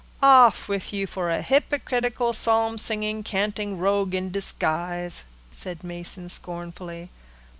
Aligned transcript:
"Off 0.23 0.67
with 0.67 0.91
you, 0.91 1.05
for 1.05 1.29
a 1.29 1.43
hypocritical, 1.43 2.33
psalm 2.33 2.79
singing, 2.79 3.21
canting 3.21 3.77
rogue 3.77 4.15
in 4.15 4.31
disguise," 4.31 5.25
said 5.51 5.83
Mason 5.83 6.27
scornfully. 6.27 7.11